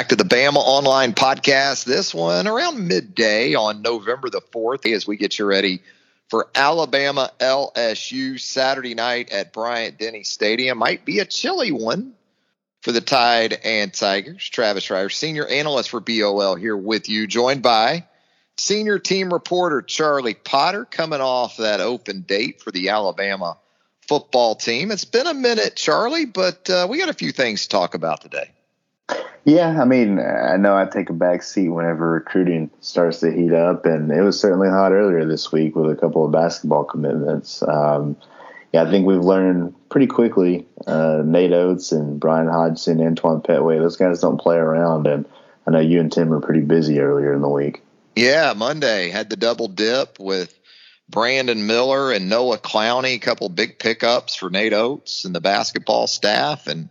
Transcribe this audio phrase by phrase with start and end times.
[0.00, 1.84] back to the Bama Online Podcast.
[1.84, 5.82] This one around midday on November the 4th as we get you ready
[6.30, 10.78] for Alabama LSU Saturday night at Bryant Denny Stadium.
[10.78, 12.14] Might be a chilly one
[12.80, 14.48] for the Tide and Tigers.
[14.48, 18.06] Travis Reier, senior analyst for BOL, here with you, joined by
[18.56, 23.58] senior team reporter Charlie Potter, coming off that open date for the Alabama
[24.08, 24.92] football team.
[24.92, 28.22] It's been a minute, Charlie, but uh, we got a few things to talk about
[28.22, 28.50] today.
[29.44, 33.52] Yeah, I mean, I know I take a back seat whenever recruiting starts to heat
[33.52, 37.62] up, and it was certainly hot earlier this week with a couple of basketball commitments.
[37.62, 38.16] Um,
[38.72, 40.66] yeah, I think we've learned pretty quickly.
[40.86, 45.24] Uh, Nate Oats and Brian Hodgson, Antoine Pettway, those guys don't play around, and
[45.66, 47.82] I know you and Tim were pretty busy earlier in the week.
[48.14, 50.56] Yeah, Monday had the double dip with
[51.08, 56.06] Brandon Miller and Noah Clowney, a couple big pickups for Nate Oats and the basketball
[56.06, 56.90] staff, and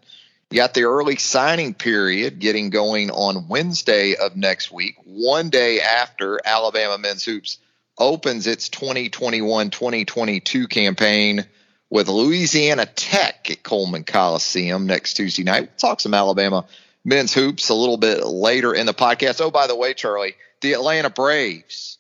[0.52, 5.80] you got the early signing period getting going on Wednesday of next week, one day
[5.80, 7.60] after Alabama men's hoops
[7.98, 11.46] opens its 2021 2022 campaign
[11.90, 15.62] with Louisiana Tech at Coleman Coliseum next Tuesday night.
[15.62, 16.66] We'll talk some Alabama
[17.04, 19.42] men's hoops a little bit later in the podcast.
[19.42, 21.98] Oh, by the way, Charlie, the Atlanta Braves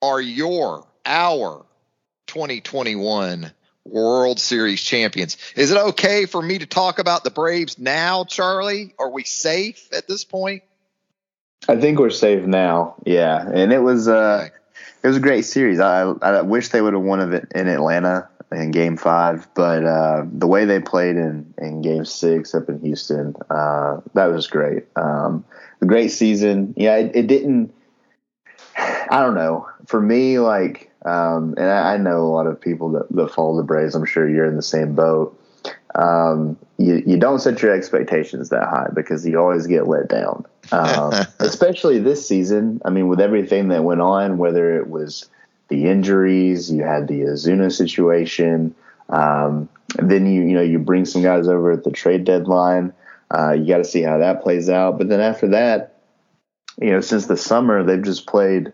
[0.00, 1.64] are your, our
[2.26, 3.52] 2021
[3.84, 5.36] World Series champions.
[5.56, 8.94] Is it okay for me to talk about the Braves now, Charlie?
[8.98, 10.62] Are we safe at this point?
[11.68, 12.96] I think we're safe now.
[13.04, 14.48] Yeah, and it was uh,
[15.02, 15.80] it was a great series.
[15.80, 20.24] I I wish they would have won it in Atlanta in Game Five, but uh,
[20.30, 24.86] the way they played in in Game Six up in Houston, uh, that was great.
[24.96, 25.44] Um,
[25.80, 26.74] a great season.
[26.76, 27.74] Yeah, it, it didn't.
[28.76, 29.68] I don't know.
[29.86, 33.56] For me, like um, and I, I, know a lot of people that, that follow
[33.56, 33.94] the Braves.
[33.94, 35.38] I'm sure you're in the same boat.
[35.94, 40.44] Um, you, you don't set your expectations that high because you always get let down.
[40.70, 42.80] Um, especially this season.
[42.84, 45.28] I mean, with everything that went on, whether it was
[45.68, 48.74] the injuries, you had the Acuna situation.
[49.08, 52.92] Um, then you you know you bring some guys over at the trade deadline.
[53.30, 54.98] Uh, you got to see how that plays out.
[54.98, 56.00] But then after that,
[56.80, 58.72] you know, since the summer, they've just played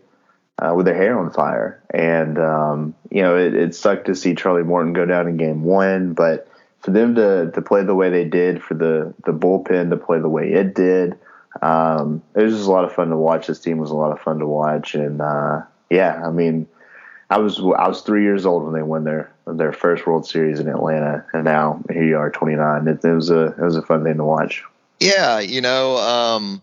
[0.59, 1.83] uh, with their hair on fire.
[1.91, 5.63] And, um, you know, it, it, sucked to see Charlie Morton go down in game
[5.63, 6.49] one, but
[6.81, 10.19] for them to, to play the way they did, for the, the bullpen to play
[10.19, 11.19] the way it did,
[11.63, 13.47] um, it was just a lot of fun to watch.
[13.47, 14.95] This team was a lot of fun to watch.
[14.95, 16.67] And, uh, yeah, I mean,
[17.31, 20.61] I was I was three years old when they won their their first World Series
[20.61, 22.89] in Atlanta, and now here you are, 29.
[22.89, 24.65] It, it was a it was a fun thing to watch.
[24.99, 26.63] Yeah, you know, um,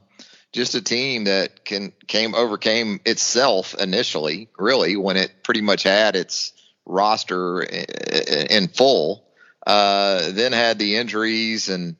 [0.56, 6.16] just a team that can came overcame itself initially, really, when it pretty much had
[6.16, 6.54] its
[6.86, 9.24] roster in full.
[9.68, 11.96] Uh, then had the injuries and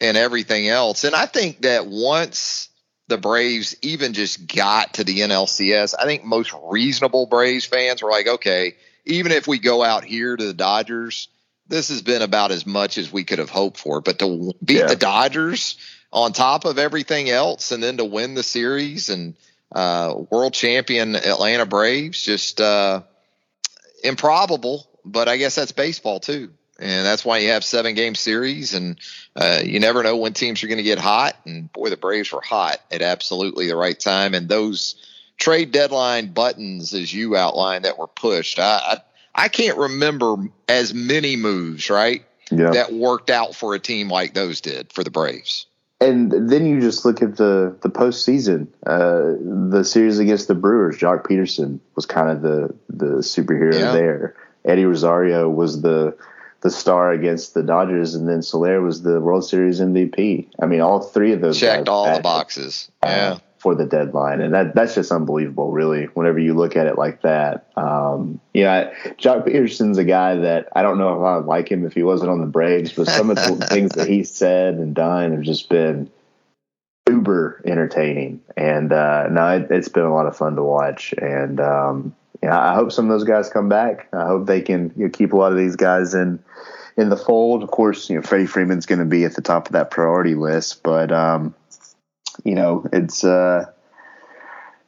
[0.00, 1.04] and everything else.
[1.04, 2.68] And I think that once
[3.08, 8.10] the Braves even just got to the NLCS, I think most reasonable Braves fans were
[8.10, 8.74] like, okay,
[9.04, 11.28] even if we go out here to the Dodgers,
[11.68, 14.00] this has been about as much as we could have hoped for.
[14.00, 14.86] But to beat yeah.
[14.86, 15.76] the Dodgers
[16.16, 19.36] on top of everything else, and then to win the series and
[19.70, 23.02] uh, world champion Atlanta Braves, just uh,
[24.02, 24.88] improbable.
[25.04, 28.98] But I guess that's baseball too, and that's why you have seven game series, and
[29.36, 31.36] uh, you never know when teams are going to get hot.
[31.44, 34.96] And boy, the Braves were hot at absolutely the right time, and those
[35.36, 38.58] trade deadline buttons, as you outlined, that were pushed.
[38.58, 38.98] I, I,
[39.34, 42.24] I can't remember as many moves, right?
[42.50, 42.70] Yeah.
[42.70, 45.66] That worked out for a team like those did for the Braves
[46.00, 48.68] and then you just look at the the postseason.
[48.84, 49.34] Uh,
[49.70, 53.92] the series against the Brewers, Joc Pederson was kind of the the superhero yeah.
[53.92, 54.34] there.
[54.64, 56.16] Eddie Rosario was the
[56.62, 60.48] the star against the Dodgers, and then Soler was the World Series MVP.
[60.60, 62.90] I mean, all three of those checked all the boxes.
[63.02, 66.04] Uh, yeah for the deadline, and that that's just unbelievable, really.
[66.14, 70.82] Whenever you look at it like that, um, yeah, Joc Pederson's a guy that I
[70.82, 73.30] don't know if I would like him if he wasn't on the Braves, but some
[73.30, 76.10] of the things that he said and done have just been
[77.08, 81.60] uber entertaining, and uh, no, it, has been a lot of fun to watch, and
[81.60, 84.08] um, yeah, I hope some of those guys come back.
[84.12, 86.42] I hope they can you know, keep a lot of these guys in
[86.96, 87.62] in the fold.
[87.62, 90.34] Of course, you know Freddie Freeman's going to be at the top of that priority
[90.34, 91.54] list, but um,
[92.44, 93.66] you know, it's uh,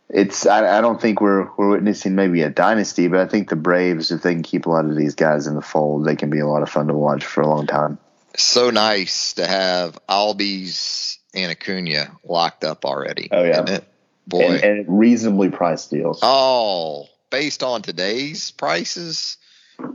[0.09, 3.56] it's I, I, don't think we're we're witnessing maybe a dynasty, but I think the
[3.56, 6.31] Braves, if they can keep a lot of these guys in the fold, they can
[6.31, 7.99] be a lot of fun to watch for a long time.
[8.37, 13.29] So nice to have Albies and Acuna locked up already.
[13.31, 13.81] Oh yeah,
[14.27, 16.21] boy, and, and reasonably priced deals.
[16.23, 19.37] Oh, based on today's prices,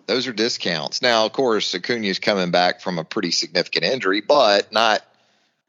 [0.05, 1.01] those are discounts.
[1.01, 5.01] Now, of course, Acuna is coming back from a pretty significant injury, but not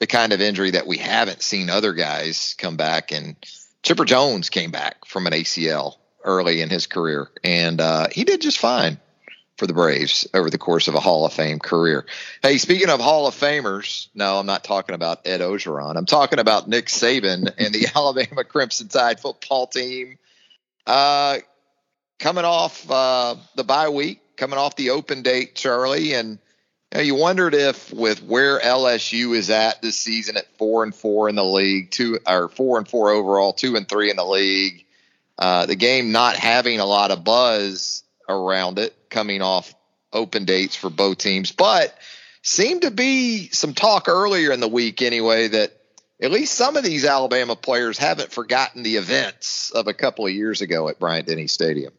[0.00, 3.12] the kind of injury that we haven't seen other guys come back.
[3.12, 3.36] And
[3.82, 8.40] Chipper Jones came back from an ACL early in his career, and uh, he did
[8.40, 8.98] just fine
[9.56, 12.04] for the Braves over the course of a Hall of Fame career.
[12.42, 15.96] Hey, speaking of Hall of Famers, no, I'm not talking about Ed Orgeron.
[15.96, 20.18] I'm talking about Nick Saban and the Alabama Crimson Tide football team.
[20.86, 21.38] Uh,
[22.18, 26.38] coming off uh, the bye week, coming off the open date, Charlie, and
[26.94, 31.28] you, you wondered if with where LSU is at this season at four and four
[31.28, 34.84] in the league, two or four and four overall, two and three in the league,
[35.38, 39.74] uh, the game not having a lot of buzz around it coming off
[40.12, 41.96] open dates for both teams, but
[42.42, 45.72] seemed to be some talk earlier in the week anyway that
[46.20, 50.32] at least some of these Alabama players haven't forgotten the events of a couple of
[50.32, 51.92] years ago at Bryant Denny Stadium.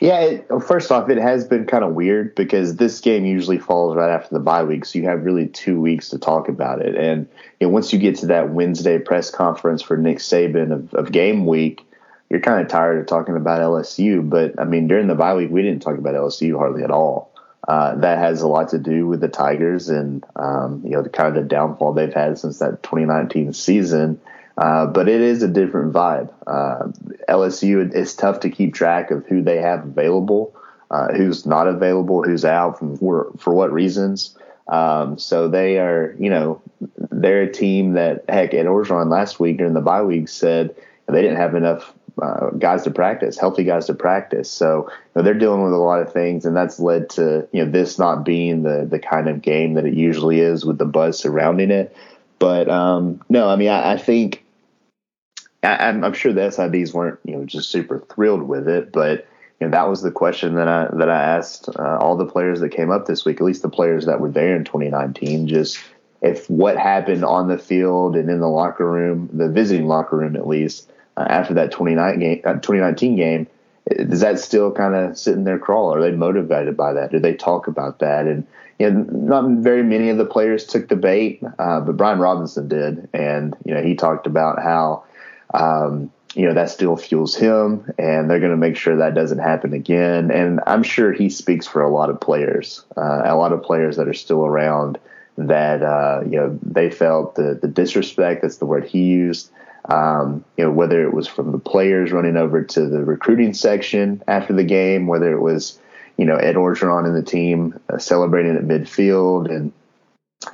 [0.00, 4.10] Yeah, first off, it has been kind of weird because this game usually falls right
[4.10, 6.96] after the bye week, so you have really two weeks to talk about it.
[6.96, 7.28] And
[7.60, 11.12] you know, once you get to that Wednesday press conference for Nick Saban of, of
[11.12, 11.86] game week,
[12.28, 14.28] you're kind of tired of talking about LSU.
[14.28, 17.30] But I mean, during the bye week, we didn't talk about LSU hardly at all.
[17.68, 21.08] Uh, that has a lot to do with the Tigers and um, you know the
[21.08, 24.20] kind of the downfall they've had since that 2019 season.
[24.56, 26.32] Uh, but it is a different vibe.
[26.46, 26.88] Uh,
[27.28, 30.54] LSU, it's tough to keep track of who they have available,
[30.90, 34.36] uh, who's not available, who's out, from for, for what reasons.
[34.68, 36.60] Um, so they are, you know,
[37.10, 40.74] they're a team that, heck, Ed Orgeron last week during the bye week said
[41.08, 44.50] they didn't have enough uh, guys to practice, healthy guys to practice.
[44.50, 47.64] So you know, they're dealing with a lot of things, and that's led to you
[47.64, 50.84] know this not being the the kind of game that it usually is with the
[50.84, 51.96] buzz surrounding it.
[52.42, 54.44] But um, no, I mean I, I think
[55.62, 59.28] I, am sure the SIDs weren't you know just super thrilled with it, but
[59.60, 62.58] you know that was the question that I that I asked uh, all the players
[62.58, 65.78] that came up this week, at least the players that were there in 2019, just
[66.20, 70.34] if what happened on the field and in the locker room, the visiting locker room
[70.34, 73.46] at least uh, after that 29 game, uh, 2019 game,
[73.94, 75.94] does that still kind of sitting there crawl?
[75.94, 77.10] Are they motivated by that?
[77.10, 78.26] Do they talk about that?
[78.26, 78.46] And
[78.78, 82.68] you know, not very many of the players took the bait, uh, but Brian Robinson
[82.68, 85.04] did, and you know he talked about how
[85.54, 89.38] um, you know that still fuels him, and they're going to make sure that doesn't
[89.38, 90.30] happen again.
[90.30, 93.96] And I'm sure he speaks for a lot of players, uh, a lot of players
[93.96, 94.98] that are still around
[95.38, 98.42] that uh, you know they felt the the disrespect.
[98.42, 99.50] That's the word he used
[99.86, 104.22] um, you know, whether it was from the players running over to the recruiting section
[104.28, 105.78] after the game, whether it was,
[106.16, 109.72] you know, Ed Orgeron and the team uh, celebrating at midfield and,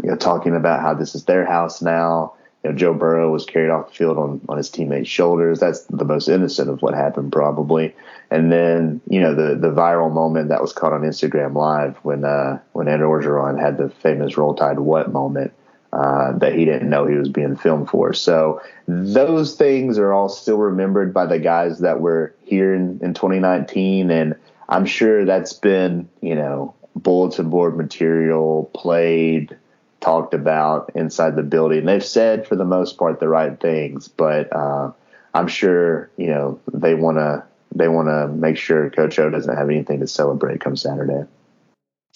[0.02, 2.34] you know, talking about how this is their house now.
[2.64, 5.60] You know, Joe Burrow was carried off the field on, on his teammates' shoulders.
[5.60, 7.94] That's the most innocent of what happened, probably.
[8.30, 12.24] And then, you know, the the viral moment that was caught on Instagram Live when
[12.24, 15.52] uh, when Ed Orgeron had the famous "Roll Tide What" moment
[15.92, 18.12] uh, that he didn't know he was being filmed for.
[18.12, 23.14] So those things are all still remembered by the guys that were here in, in
[23.14, 24.34] 2019, and
[24.68, 29.56] I'm sure that's been you know bulletin board material played
[30.00, 31.84] talked about inside the building.
[31.84, 34.92] They've said for the most part the right things, but uh,
[35.34, 39.56] I'm sure you know they want to they want to make sure Coach O doesn't
[39.56, 41.26] have anything to celebrate come Saturday.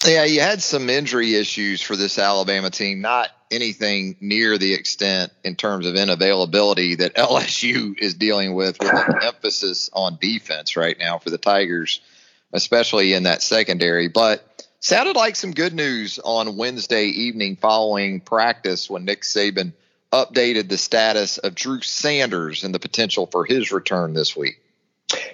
[0.05, 5.31] Yeah, you had some injury issues for this Alabama team, not anything near the extent
[5.43, 10.97] in terms of inavailability that LSU is dealing with, with an emphasis on defense right
[10.97, 12.01] now for the Tigers,
[12.51, 14.07] especially in that secondary.
[14.07, 19.73] But sounded like some good news on Wednesday evening following practice when Nick Saban
[20.11, 24.59] updated the status of Drew Sanders and the potential for his return this week.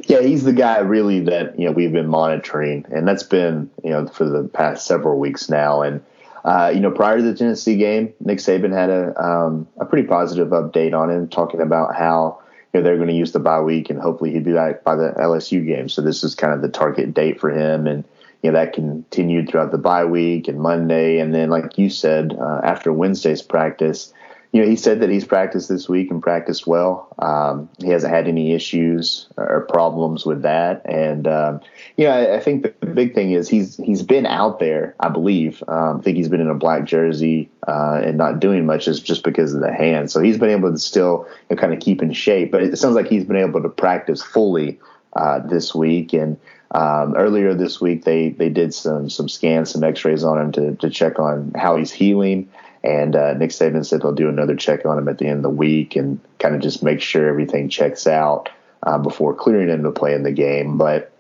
[0.07, 3.91] Yeah, he's the guy really that you know we've been monitoring, and that's been you
[3.91, 5.81] know for the past several weeks now.
[5.81, 6.03] And
[6.43, 10.08] uh, you know, prior to the Tennessee game, Nick Saban had a um, a pretty
[10.08, 12.41] positive update on him, talking about how
[12.74, 14.96] you know they're going to use the bye week, and hopefully he'd be back by
[14.96, 15.89] the LSU game.
[15.89, 18.03] So this is kind of the target date for him, and
[18.41, 22.38] you know that continued throughout the bye week and Monday, and then like you said,
[22.39, 24.13] uh, after Wednesday's practice
[24.51, 27.13] you know, he said that he's practiced this week and practiced well.
[27.20, 31.62] Um, he hasn't had any issues or problems with that, and um,
[31.98, 34.96] you know, I, I, think the big thing is he's he's been out there.
[35.00, 35.63] I believe.
[35.68, 39.00] Um, I think he's been in a black jersey uh, and not doing much is
[39.00, 40.10] just because of the hand.
[40.10, 42.51] So he's been able to still you know, kind of keep in shape.
[42.51, 44.79] But it sounds like he's been able to practice fully
[45.13, 46.38] uh, this week and.
[46.72, 50.75] Um, earlier this week, they they did some some scans, some X-rays on him to
[50.75, 52.48] to check on how he's healing.
[52.83, 55.43] And uh, Nick Saban said they'll do another check on him at the end of
[55.43, 58.50] the week and kind of just make sure everything checks out
[58.83, 60.77] uh, before clearing him to play in the game.
[60.77, 61.12] But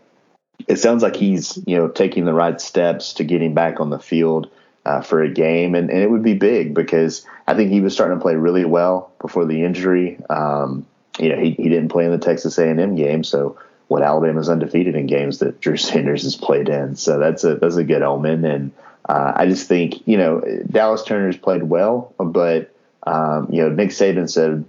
[0.67, 3.99] it sounds like he's you know taking the right steps to getting back on the
[3.99, 4.49] field.
[4.85, 7.93] uh, for a game, and, and it would be big because I think he was
[7.93, 10.19] starting to play really well before the injury.
[10.29, 10.85] Um,
[11.19, 14.95] you know, he, he didn't play in the Texas A&M game, so what Alabama's undefeated
[14.95, 16.95] in games that Drew Sanders has played in.
[16.95, 18.71] So that's a that's a good omen, and
[19.09, 22.73] uh, I just think you know Dallas Turner's played well, but
[23.03, 24.65] um, you know Nick Saban said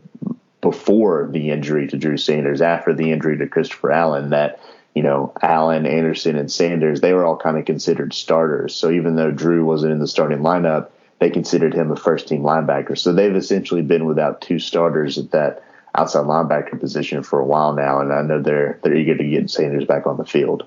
[0.60, 4.60] before the injury to Drew Sanders, after the injury to Christopher Allen, that
[4.94, 8.74] you know, Allen, Anderson, and Sanders, they were all kind of considered starters.
[8.74, 10.88] So even though Drew wasn't in the starting lineup,
[11.20, 12.98] they considered him a first team linebacker.
[12.98, 15.62] So they've essentially been without two starters at that
[15.94, 19.50] outside linebacker position for a while now, and I know they're they're eager to get
[19.50, 20.64] Sanders back on the field.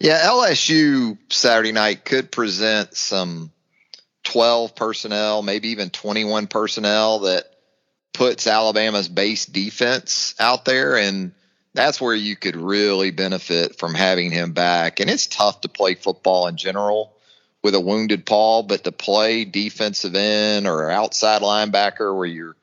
[0.00, 3.52] Yeah, LSU Saturday night could present some
[4.24, 7.44] 12 personnel, maybe even 21 personnel that
[8.14, 11.32] puts Alabama's base defense out there and
[11.74, 15.00] that's where you could really benefit from having him back.
[15.00, 17.12] And it's tough to play football in general
[17.62, 22.56] with a wounded Paul, but to play defensive end or outside linebacker where you're,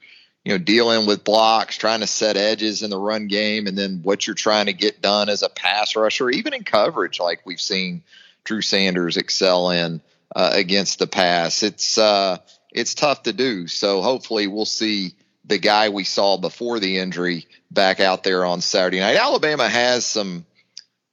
[0.48, 4.00] you know, dealing with blocks, trying to set edges in the run game, and then
[4.02, 7.60] what you're trying to get done as a pass rusher, even in coverage, like we've
[7.60, 8.02] seen
[8.46, 10.00] Drew Sanders excel in
[10.34, 11.64] uh, against the pass.
[11.64, 12.38] It's uh,
[12.72, 13.68] it's tough to do.
[13.68, 18.62] So hopefully we'll see the guy we saw before the injury back out there on
[18.62, 19.18] Saturday night.
[19.18, 20.46] Alabama has some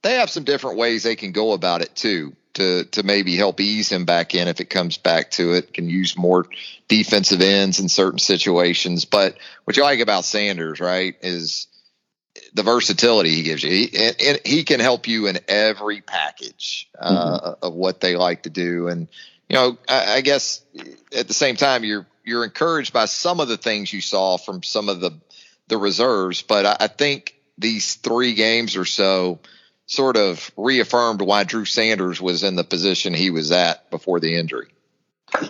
[0.01, 3.59] they have some different ways they can go about it too to to maybe help
[3.61, 5.73] ease him back in if it comes back to it.
[5.73, 6.45] Can use more
[6.87, 9.05] defensive ends in certain situations.
[9.05, 11.67] But what you like about Sanders, right, is
[12.53, 13.69] the versatility he gives you.
[13.69, 17.65] He, and, and he can help you in every package uh, mm-hmm.
[17.65, 18.87] of what they like to do.
[18.87, 19.07] And
[19.49, 20.61] you know, I, I guess
[21.15, 24.63] at the same time, you're you're encouraged by some of the things you saw from
[24.63, 25.11] some of the
[25.67, 29.39] the reserves, but I, I think these three games or so
[29.87, 34.35] sort of reaffirmed why Drew Sanders was in the position he was at before the
[34.37, 34.67] injury.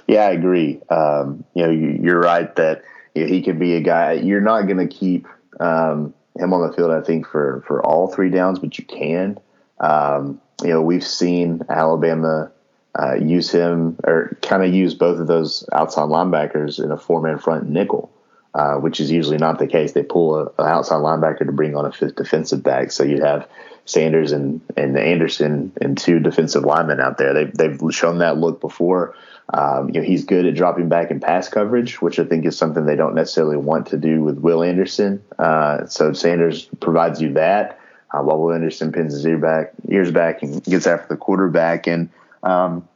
[0.08, 0.82] Yeah, I agree.
[0.90, 4.14] Um, you know, you, are right that he could be a guy.
[4.14, 5.28] You're not going to keep
[5.60, 9.40] um, him on the field, I think, for for all three downs, but you can.
[9.80, 12.52] Um, you know, we've seen Alabama
[12.98, 17.22] uh, use him or kind of use both of those outside linebackers in a four
[17.22, 18.12] man front nickel,
[18.56, 19.92] uh, which is usually not the case.
[19.92, 22.90] They pull an outside linebacker to bring on a fifth defensive back.
[22.92, 23.50] So you'd have
[23.84, 27.34] Sanders and, and Anderson and two defensive linemen out there.
[27.34, 29.14] They, they've shown that look before.
[29.54, 32.58] Um, you know, he's good at dropping back in pass coverage, which I think is
[32.58, 35.22] something they don't necessarily want to do with Will Anderson.
[35.38, 37.80] Uh, so Sanders provides you that.
[38.14, 41.88] Uh, while Will Anderson pins his ear back, ears back and gets after the quarterback.
[41.88, 42.10] And
[42.42, 42.88] um,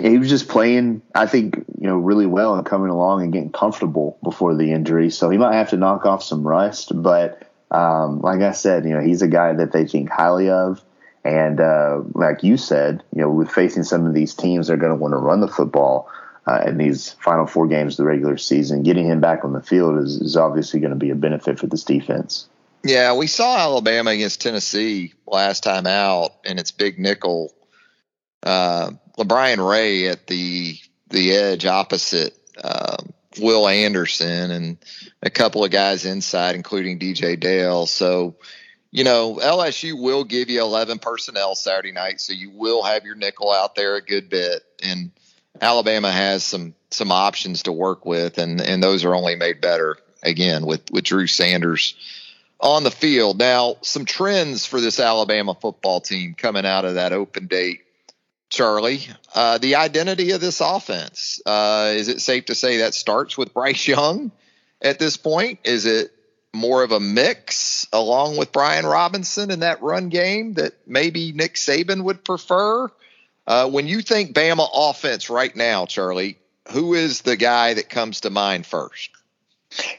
[0.00, 3.52] he was just playing, I think, you know, really well and coming along and getting
[3.52, 5.10] comfortable before the injury.
[5.10, 6.92] So he might have to knock off some rust.
[6.94, 10.82] But um, like I said, you know, he's a guy that they think highly of.
[11.24, 14.92] And uh, like you said, you know, with facing some of these teams, they're going
[14.92, 16.10] to want to run the football
[16.46, 18.82] uh, in these final four games of the regular season.
[18.82, 21.66] Getting him back on the field is, is obviously going to be a benefit for
[21.66, 22.48] this defense.
[22.82, 27.52] Yeah, we saw Alabama against Tennessee last time out, and it's big nickel
[28.42, 30.78] uh, LaBryan Ray at the
[31.08, 32.96] the edge opposite uh,
[33.38, 34.78] Will Anderson and
[35.22, 37.86] a couple of guys inside, including DJ Dale.
[37.86, 38.36] So,
[38.90, 43.14] you know, LSU will give you 11 personnel Saturday night, so you will have your
[43.14, 44.62] nickel out there a good bit.
[44.82, 45.12] And
[45.60, 49.96] Alabama has some some options to work with, and and those are only made better
[50.22, 51.94] again with with Drew Sanders
[52.60, 53.38] on the field.
[53.38, 57.80] Now, some trends for this Alabama football team coming out of that open date
[58.52, 59.00] Charlie,
[59.34, 61.40] uh, the identity of this offense.
[61.46, 64.30] Uh, is it safe to say that starts with Bryce Young
[64.82, 65.60] at this point?
[65.64, 66.12] Is it
[66.52, 71.54] more of a mix along with Brian Robinson in that run game that maybe Nick
[71.54, 72.90] Saban would prefer?
[73.46, 76.36] Uh, when you think Bama offense right now, Charlie,
[76.72, 79.12] who is the guy that comes to mind first?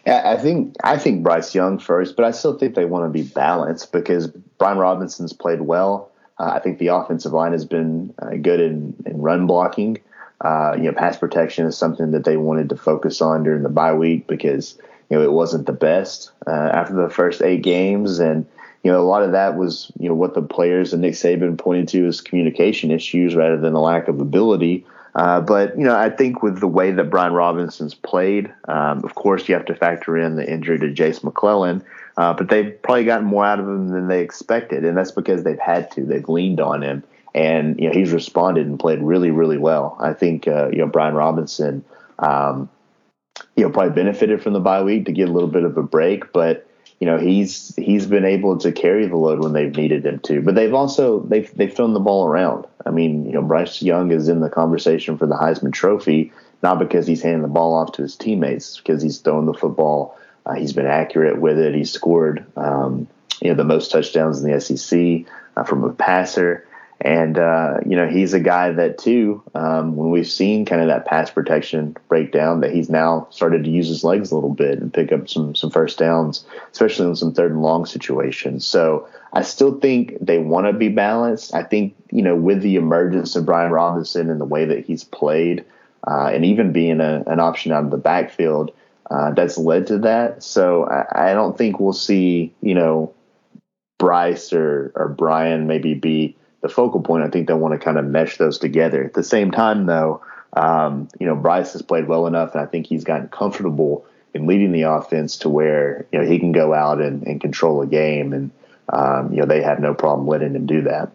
[0.05, 3.27] I think I think Bryce Young first, but I still think they want to be
[3.27, 6.11] balanced because Brian Robinson's played well.
[6.39, 9.99] Uh, I think the offensive line has been uh, good in, in run blocking.
[10.41, 13.69] Uh, you know, pass protection is something that they wanted to focus on during the
[13.69, 14.77] bye week because
[15.09, 18.45] you know it wasn't the best uh, after the first eight games, and
[18.83, 21.57] you know a lot of that was you know what the players and Nick Saban
[21.57, 24.85] pointed to as communication issues rather than a lack of ability.
[25.15, 29.15] Uh, but you know, I think with the way that Brian Robinson's played, um, of
[29.15, 31.83] course, you have to factor in the injury to Jase McClellan.
[32.17, 35.43] Uh, but they've probably gotten more out of him than they expected, and that's because
[35.43, 36.03] they've had to.
[36.03, 37.03] They've leaned on him,
[37.33, 39.97] and you know he's responded and played really, really well.
[39.99, 41.83] I think uh, you know Brian Robinson,
[42.19, 42.69] um,
[43.55, 45.83] you know, probably benefited from the bye week to get a little bit of a
[45.83, 46.67] break, but
[46.99, 50.41] you know he's he's been able to carry the load when they've needed him to.
[50.41, 52.65] But they've also they've they've thrown the ball around.
[52.85, 56.31] I mean, you know, Bryce Young is in the conversation for the Heisman Trophy,
[56.61, 60.17] not because he's handing the ball off to his teammates, because he's throwing the football.
[60.45, 61.73] Uh, he's been accurate with it.
[61.73, 63.07] He's scored, um,
[63.41, 66.67] you know, the most touchdowns in the SEC uh, from a passer.
[67.01, 70.87] And, uh, you know, he's a guy that, too, um, when we've seen kind of
[70.87, 74.53] that pass protection break down, that he's now started to use his legs a little
[74.53, 78.65] bit and pick up some, some first downs, especially in some third and long situations.
[78.65, 81.53] So I still think they want to be balanced.
[81.53, 85.03] I think, you know, with the emergence of Brian Robinson and the way that he's
[85.03, 85.65] played,
[86.07, 88.71] uh, and even being a, an option out of the backfield,
[89.11, 90.41] uh, that's led to that.
[90.41, 93.13] So I, I don't think we'll see, you know,
[93.99, 97.23] Bryce or, or Brian maybe be the focal point.
[97.23, 99.03] I think they want to kind of mesh those together.
[99.03, 102.65] At the same time, though, um, you know, Bryce has played well enough, and I
[102.65, 106.73] think he's gotten comfortable in leading the offense to where you know he can go
[106.73, 108.51] out and, and control a game, and
[108.89, 111.11] um, you know they have no problem letting him do that.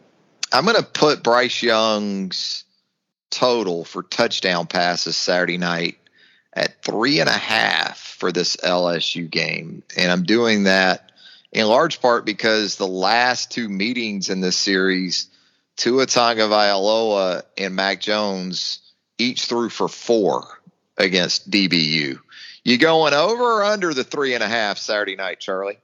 [0.52, 2.64] I'm going to put Bryce Young's
[3.30, 5.98] total for touchdown passes Saturday night
[6.52, 11.10] at three and a half for this LSU game, and I'm doing that
[11.52, 15.28] in large part because the last two meetings in this series
[15.78, 18.80] Tua Tagovailoa and Mac Jones
[19.16, 20.60] each threw for four
[20.96, 22.18] against DBU.
[22.64, 25.78] You going over or under the three and a half Saturday night, Charlie?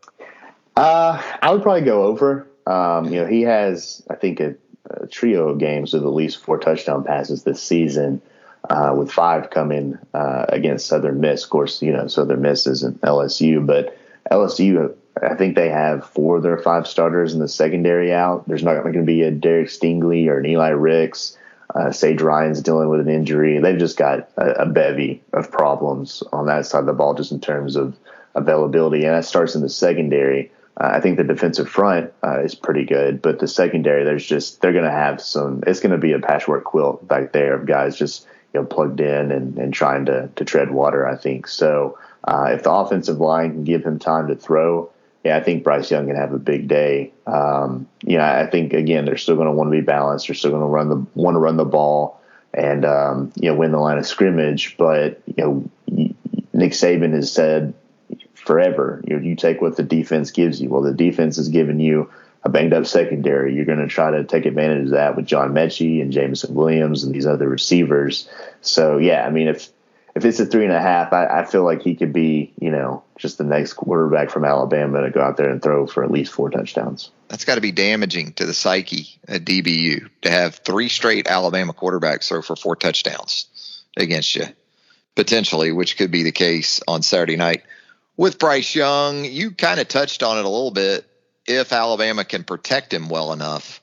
[0.77, 2.49] Uh, I would probably go over.
[2.67, 4.57] Um, you know, he has, I think, a,
[4.91, 8.21] a, trio of games with at least four touchdown passes this season,
[8.69, 11.45] uh, with five coming uh, against Southern Miss.
[11.45, 13.97] Of course, you know, Southern Miss isn't LSU, but
[14.29, 18.47] LSU I think they have four of their five starters in the secondary out.
[18.49, 21.37] There's not going to be a Derek Stingley or an Eli Ricks.
[21.75, 23.59] Uh, Sage Ryan's dealing with an injury.
[23.59, 27.33] They've just got a, a, bevy of problems on that side of the ball, just
[27.33, 27.97] in terms of
[28.35, 29.05] availability.
[29.05, 30.53] And that starts in the secondary.
[30.81, 34.61] Uh, I think the defensive front uh, is pretty good, but the secondary, there's just
[34.61, 35.63] they're going to have some.
[35.67, 39.01] It's going to be a patchwork quilt back there of guys just you know plugged
[39.01, 41.07] in and, and trying to to tread water.
[41.07, 41.99] I think so.
[42.25, 44.91] Uh, if the offensive line can give him time to throw,
[45.25, 47.13] yeah, I think Bryce Young can have a big day.
[47.27, 50.29] Um, you know, I think again they're still going to want to be balanced.
[50.29, 52.21] They're still going to run the want to run the ball
[52.53, 54.77] and um, you know win the line of scrimmage.
[54.77, 55.71] But you know,
[56.53, 57.73] Nick Saban has said
[58.35, 60.69] forever, you you take what the defense gives you.
[60.69, 62.11] Well, the defense has given you
[62.45, 63.55] a banged up secondary.
[63.55, 67.03] You're going to try to take advantage of that with John Metchie and Jameson Williams
[67.03, 68.29] and these other receivers.
[68.61, 69.71] So yeah, I mean if
[70.15, 72.71] if it's a three and a half, I, I, feel like he could be, you
[72.71, 76.11] know, just the next quarterback from Alabama to go out there and throw for at
[76.11, 77.11] least four touchdowns.
[77.29, 81.73] That's got to be damaging to the psyche at DBU to have three straight Alabama
[81.73, 84.45] quarterbacks throw for four touchdowns against you,
[85.17, 87.63] potentially, which could be the case on Saturday night.
[88.17, 91.05] With Bryce Young, you kind of touched on it a little bit.
[91.47, 93.83] If Alabama can protect him well enough,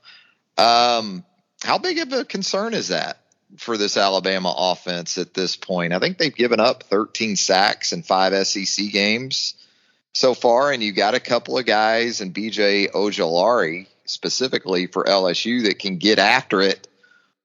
[0.58, 1.26] um,
[1.62, 3.17] how big of a concern is that?
[3.58, 5.94] For this Alabama offense at this point.
[5.94, 9.56] I think they've given up 13 sacks in five SEC games
[10.14, 15.64] so far, and you got a couple of guys and BJ Ojulari specifically for LSU
[15.64, 16.88] that can get after it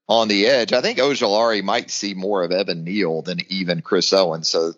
[0.09, 0.73] on the edge.
[0.73, 4.73] I think Ojulari might see more of Evan Neal than even Chris Owens, so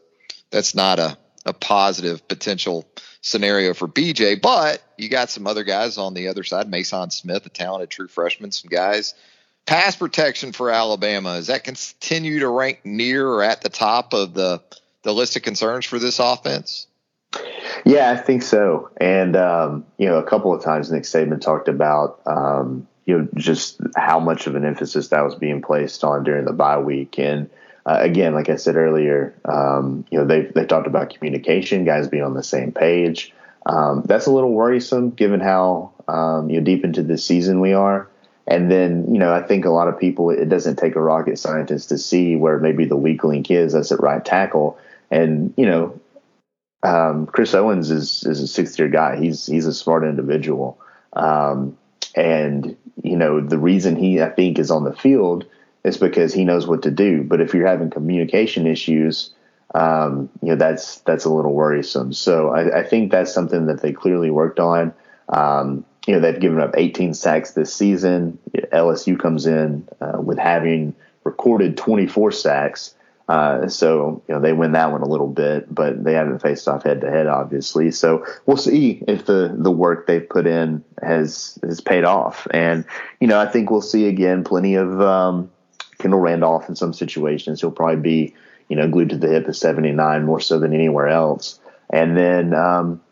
[0.50, 2.86] that's not a, a positive potential
[3.20, 4.40] scenario for BJ.
[4.40, 8.08] But you got some other guys on the other side, Mason Smith, a talented true
[8.08, 9.14] freshman, some guys
[9.68, 14.32] pass protection for Alabama does that continue to rank near or at the top of
[14.32, 14.62] the
[15.02, 16.86] the list of concerns for this offense?
[17.84, 18.90] Yeah, I think so.
[18.96, 23.28] And um, you know, a couple of times Nick Saban talked about um, you know
[23.34, 27.18] just how much of an emphasis that was being placed on during the bye week.
[27.18, 27.50] And
[27.84, 32.08] uh, again, like I said earlier, um, you know they they talked about communication, guys
[32.08, 33.34] being on the same page.
[33.66, 37.74] Um, that's a little worrisome given how um, you know deep into the season we
[37.74, 38.08] are.
[38.50, 41.38] And then, you know, I think a lot of people, it doesn't take a rocket
[41.38, 44.78] scientist to see where maybe the weak link is that's at right tackle.
[45.10, 46.00] And, you know,
[46.82, 49.16] um, Chris Owens is, is a sixth year guy.
[49.16, 50.80] He's, he's a smart individual.
[51.12, 51.76] Um,
[52.14, 55.44] and, you know, the reason he, I think, is on the field
[55.84, 57.22] is because he knows what to do.
[57.24, 59.34] But if you're having communication issues,
[59.74, 62.14] um, you know, that's, that's a little worrisome.
[62.14, 64.94] So I, I think that's something that they clearly worked on.
[65.28, 68.38] Um, you know they've given up 18 sacks this season.
[68.72, 72.94] LSU comes in uh, with having recorded 24 sacks,
[73.28, 76.66] uh, so you know they win that one a little bit, but they haven't faced
[76.66, 77.90] off head to head, obviously.
[77.90, 82.86] So we'll see if the the work they've put in has has paid off, and
[83.20, 85.50] you know I think we'll see again plenty of um,
[85.98, 87.60] Kendall Randolph in some situations.
[87.60, 88.34] He'll probably be
[88.70, 92.54] you know glued to the hip at 79 more so than anywhere else, and then.
[92.54, 93.02] Um,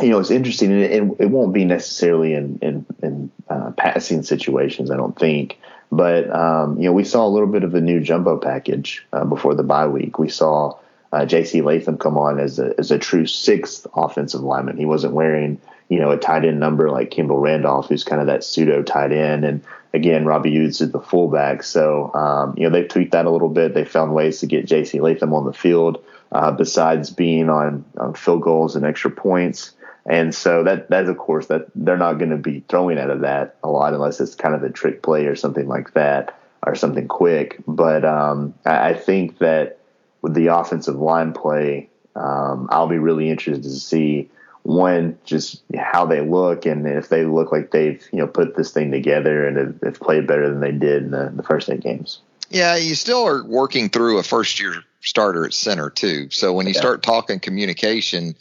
[0.00, 4.90] you know, it's interesting, and it, won't be necessarily in in, in uh, passing situations,
[4.90, 5.58] I don't think.
[5.92, 9.24] But um, you know, we saw a little bit of a new jumbo package uh,
[9.24, 10.18] before the bye week.
[10.18, 10.78] We saw
[11.12, 11.62] uh, J.C.
[11.62, 14.78] Latham come on as a as a true sixth offensive lineman.
[14.78, 18.26] He wasn't wearing you know a tight end number like Kendall Randolph, who's kind of
[18.26, 21.62] that pseudo tight end, and again Robbie Ouzts is the fullback.
[21.62, 23.74] So um, you know they've tweaked that a little bit.
[23.74, 25.00] They found ways to get J.C.
[25.00, 26.02] Latham on the field
[26.34, 29.70] uh, besides being on, on field goals and extra points.
[30.06, 33.20] And so that that's of course that they're not going to be throwing out of
[33.20, 36.74] that a lot unless it's kind of a trick play or something like that or
[36.74, 37.56] something quick.
[37.66, 39.78] But um, I, I, think that
[40.22, 44.30] with the offensive line play, um, I'll be really interested to see
[44.62, 48.72] one just how they look and if they look like they've you know put this
[48.72, 51.80] thing together and have, have played better than they did in the, the first eight
[51.80, 52.20] games.
[52.50, 56.28] Yeah, you still are working through a first year starter at center too.
[56.30, 56.80] So when you yeah.
[56.80, 58.36] start talking communication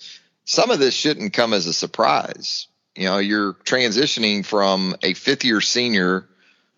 [0.46, 2.68] some of this shouldn't come as a surprise.
[2.96, 6.28] You know, you're transitioning from a fifth year senior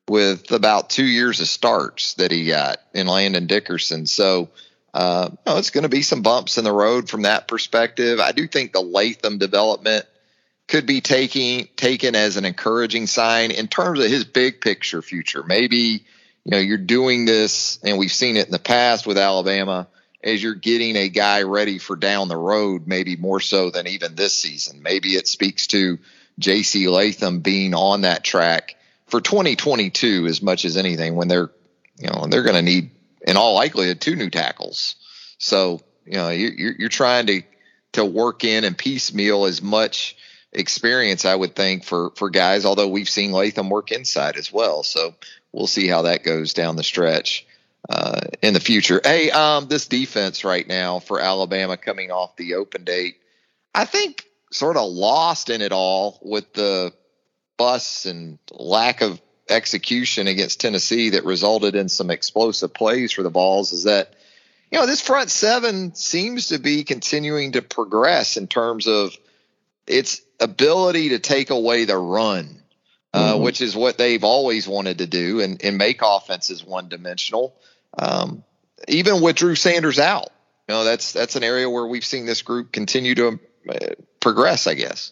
[0.08, 4.06] with about two years of starts that he got in Landon Dickerson.
[4.06, 4.50] So,
[4.94, 8.20] uh, know, it's going to be some bumps in the road from that perspective.
[8.20, 10.06] I do think the Latham development
[10.68, 15.44] could be taking taken as an encouraging sign in terms of his big picture future.
[15.44, 16.06] Maybe,
[16.44, 19.88] you know, you're doing this, and we've seen it in the past with Alabama
[20.26, 24.16] as you're getting a guy ready for down the road, maybe more so than even
[24.16, 24.82] this season.
[24.82, 26.00] Maybe it speaks to
[26.40, 26.90] J.C.
[26.90, 31.52] Latham being on that track for 2022 as much as anything when they're,
[31.98, 32.90] you know, they're going to need,
[33.22, 34.96] in all likelihood, two new tackles.
[35.38, 37.44] So, you know, you're, you're trying to,
[37.94, 40.18] to work in and piecemeal as much
[40.52, 44.82] experience, I would think, for, for guys, although we've seen Latham work inside as well.
[44.82, 45.14] So
[45.52, 47.46] we'll see how that goes down the stretch
[47.90, 49.02] uh, in the future.
[49.04, 53.18] Hey, um, this defense right now for Alabama coming off the open date,
[53.74, 56.94] I think sort of lost in it all with the
[57.58, 63.30] bus and lack of execution against Tennessee that resulted in some explosive plays for the
[63.30, 64.14] Vols is that
[64.72, 69.16] you know this front seven seems to be continuing to progress in terms of
[69.86, 72.64] its ability to take away the run
[73.14, 73.44] uh, mm-hmm.
[73.44, 77.56] which is what they've always wanted to do and, and make offenses one dimensional
[77.98, 78.44] um,
[78.88, 80.30] even with Drew Sanders out.
[80.68, 84.68] You know, that's that's an area where we've seen this group continue to uh, progress.
[84.68, 85.12] I guess.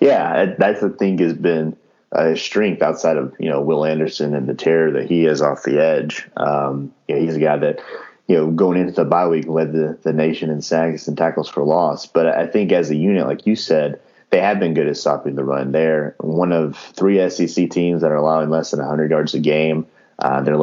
[0.00, 1.76] Yeah, that's the thing has been
[2.12, 5.62] a strength outside of you know Will Anderson and the terror that he is off
[5.62, 6.28] the edge.
[6.36, 7.80] Um, he's a guy that
[8.26, 11.48] you know going into the bye week led the, the nation in sacks and tackles
[11.48, 12.06] for loss.
[12.06, 15.34] But I think as a unit, like you said, they have been good at stopping
[15.34, 15.72] the run.
[15.72, 19.86] They're one of three SEC teams that are allowing less than 100 yards a game.
[20.20, 20.58] Uh, they're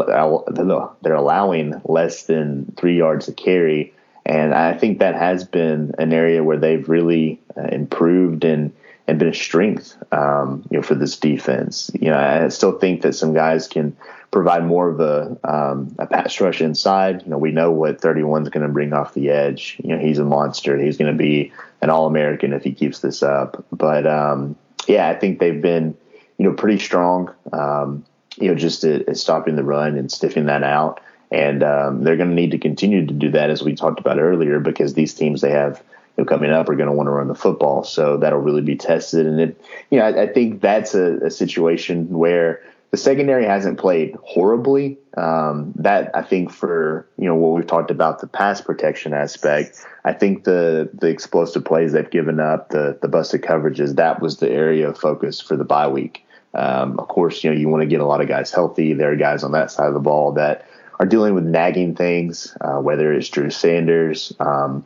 [1.01, 3.93] they're allowing less than three yards a carry,
[4.25, 8.73] and I think that has been an area where they've really uh, improved and
[9.07, 11.89] and been a strength, um, you know, for this defense.
[11.93, 13.95] You know, I still think that some guys can
[14.31, 17.23] provide more of a um, a pass rush inside.
[17.23, 19.77] You know, we know what 31 is going to bring off the edge.
[19.83, 20.77] You know, he's a monster.
[20.77, 23.65] He's going to be an All American if he keeps this up.
[23.71, 24.55] But um,
[24.87, 25.95] yeah, I think they've been
[26.37, 27.33] you know pretty strong.
[27.53, 28.05] Um,
[28.37, 31.01] you know, just at, at stopping the run and stiffing that out.
[31.29, 34.19] And um, they're going to need to continue to do that, as we talked about
[34.19, 35.83] earlier, because these teams they have
[36.17, 37.83] you know, coming up are going to want to run the football.
[37.83, 39.25] So that'll really be tested.
[39.25, 43.77] And it, you know, I, I think that's a, a, situation where the secondary hasn't
[43.77, 44.97] played horribly.
[45.17, 49.85] Um, that I think for you know what we've talked about the pass protection aspect,
[50.05, 54.37] I think the the explosive plays they've given up, the the busted coverages, that was
[54.37, 56.23] the area of focus for the bye week.
[56.53, 58.93] Um, of course, you know you want to get a lot of guys healthy.
[58.93, 60.67] There are guys on that side of the ball that
[60.99, 64.33] are dealing with nagging things, uh, whether it's Drew Sanders.
[64.39, 64.85] Um,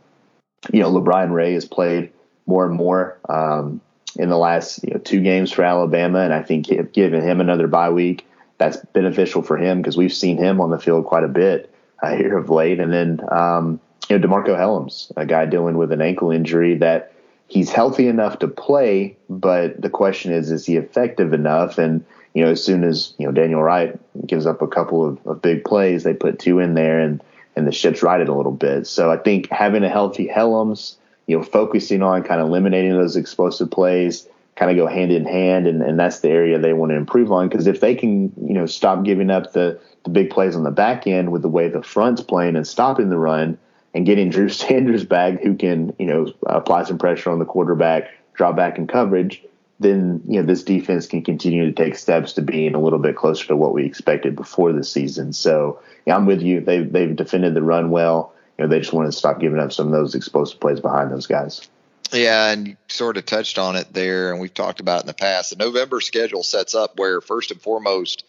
[0.72, 2.12] you know, LaBryan Ray has played
[2.46, 3.82] more and more um,
[4.18, 7.68] in the last you know, two games for Alabama, and I think giving him another
[7.68, 11.30] bye week that's beneficial for him because we've seen him on the field quite a
[11.30, 12.80] bit uh, here of late.
[12.80, 17.14] And then um, you know, DeMarcco Hellams, a guy dealing with an ankle injury that
[17.52, 21.78] he's healthy enough to play, but the question is, is he effective enough?
[21.78, 25.28] And you know, as soon as you know Daniel Wright gives up a couple of,
[25.28, 27.22] of big plays, they put two in there, and
[27.58, 28.88] and the ship's righted a little bit.
[28.88, 30.96] So I think having a healthy Hellams,
[31.28, 35.26] you know, focusing on kind of eliminating those explosive plays, kind of go hand in
[35.26, 37.50] hand, and, and that's the area they want to improve on.
[37.50, 40.72] Because if they can, you know, stop giving up the the big plays on the
[40.72, 43.58] back end with the way the front's playing and stopping the run,
[43.94, 48.10] and getting Drew Sanders back, who can you know apply some pressure on the quarterback,
[48.34, 49.44] draw back in coverage,
[49.82, 53.16] then you know this defense can continue to take steps to being a little bit
[53.16, 55.34] closer to what we expected before the season.
[55.34, 56.62] So yeah, I'm with you.
[56.62, 58.34] They've they've defended the run well.
[58.58, 61.12] You know they just want to stop giving up some of those explosive plays behind
[61.12, 61.68] those guys.
[62.14, 65.08] Yeah, and you sort of touched on it there, and we've talked about it in
[65.08, 65.50] the past.
[65.50, 68.26] The November schedule sets up where first and foremost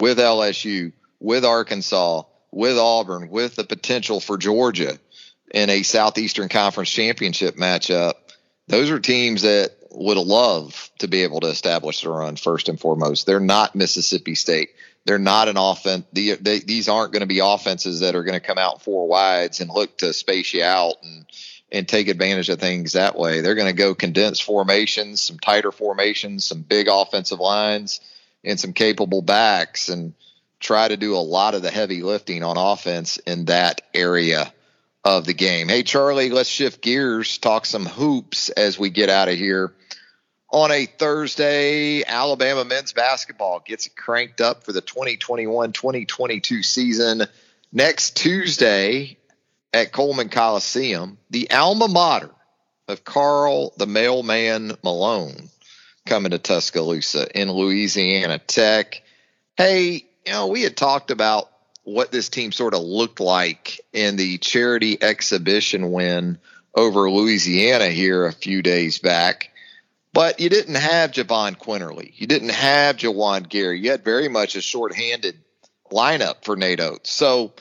[0.00, 4.98] with LSU, with Arkansas, with Auburn, with the potential for Georgia
[5.52, 8.14] in a Southeastern Conference championship matchup,
[8.66, 12.78] those are teams that would love to be able to establish a run first and
[12.78, 13.26] foremost.
[13.26, 14.70] They're not Mississippi State.
[15.04, 16.04] They're not an offense.
[16.12, 19.08] The, they, these aren't going to be offenses that are going to come out four
[19.08, 21.24] wides and look to space you out and
[21.70, 23.40] and take advantage of things that way.
[23.40, 28.00] They're going to go condensed formations, some tighter formations, some big offensive lines,
[28.42, 30.14] and some capable backs, and
[30.60, 34.52] try to do a lot of the heavy lifting on offense in that area
[35.04, 35.68] of the game.
[35.68, 39.72] Hey, Charlie, let's shift gears, talk some hoops as we get out of here.
[40.50, 47.22] On a Thursday, Alabama men's basketball gets cranked up for the 2021 2022 season.
[47.70, 49.18] Next Tuesday
[49.74, 52.30] at Coleman Coliseum, the alma mater
[52.88, 55.50] of Karl the Mailman Malone
[56.06, 59.02] coming to Tuscaloosa in Louisiana Tech.
[59.56, 61.50] Hey, you know, we had talked about
[61.84, 66.36] what this team sort of looked like in the charity exhibition win
[66.74, 69.50] over Louisiana here a few days back.
[70.12, 72.12] But you didn't have Jahvon Quinerly.
[72.14, 73.80] You didn't have Juwan Gary.
[73.80, 75.38] You had very much a shorthanded
[75.90, 77.10] lineup for Nate Oats.
[77.10, 77.54] So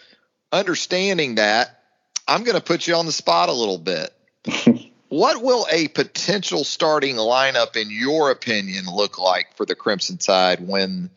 [0.52, 1.82] understanding that,
[2.28, 4.14] I'm going to put you on the spot a little bit.
[5.08, 10.68] what will a potential starting lineup, in your opinion, look like for the Crimson Tide
[10.68, 11.12] when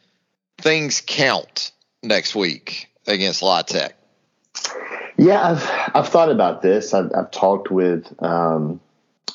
[0.62, 2.90] things count next week?
[3.10, 3.96] against La Tech?
[5.16, 6.94] Yeah, I've I've thought about this.
[6.94, 8.80] I've, I've talked with um,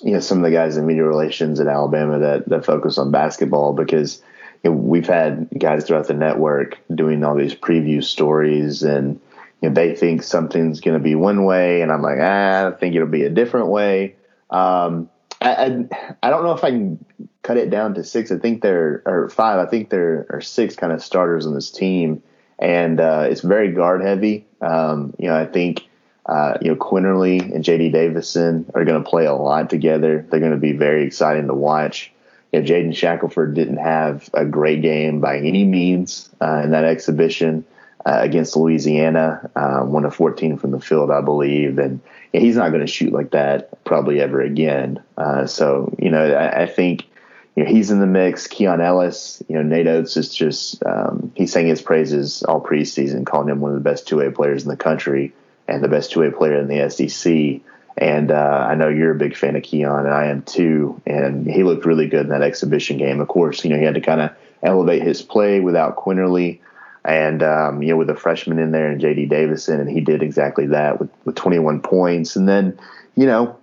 [0.01, 3.11] you know some of the guys in media relations at Alabama that that focus on
[3.11, 4.21] basketball because
[4.63, 9.19] you know, we've had guys throughout the network doing all these preview stories and
[9.61, 12.71] you know they think something's going to be one way and I'm like ah, I
[12.71, 14.15] think it'll be a different way.
[14.49, 15.09] Um,
[15.41, 17.05] I, I, I don't know if I can
[17.45, 18.31] cut it down to six.
[18.31, 19.59] I think there are five.
[19.59, 22.21] I think there are six kind of starters on this team
[22.59, 24.45] and uh, it's very guard heavy.
[24.61, 25.87] Um, you know, I think
[26.25, 27.89] uh, you know Quinerly and J.D.
[27.89, 30.25] Davison are going to play a lot together.
[30.29, 32.11] They're going to be very exciting to watch.
[32.51, 36.85] You know, Jaden Shackelford didn't have a great game by any means uh, in that
[36.85, 37.65] exhibition
[38.05, 39.49] uh, against Louisiana.
[39.55, 41.99] Uh, one of 14 from the field, I believe, and
[42.31, 45.03] he's not going to shoot like that probably ever again.
[45.17, 47.07] Uh, so, you know, I, I think
[47.55, 48.47] you know, he's in the mix.
[48.47, 53.49] Keon Ellis, you know, Nate Oats is just, um, sang his praises all preseason, calling
[53.49, 55.33] him one of the best two way players in the country
[55.67, 57.61] and the best two way player in the SEC.
[57.97, 61.01] And uh, I know you're a big fan of Keon, and I am too.
[61.05, 63.21] And he looked really good in that exhibition game.
[63.21, 66.59] Of course, you know, he had to kind of elevate his play without Quinerly
[67.05, 70.23] and, um, you know, with a freshman in there and JD Davison, and he did
[70.23, 72.35] exactly that with, with 21 points.
[72.35, 72.77] And then,
[73.15, 73.57] you know,